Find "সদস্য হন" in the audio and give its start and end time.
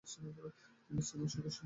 1.29-1.59